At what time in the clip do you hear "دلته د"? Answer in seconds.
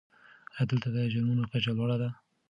0.71-0.97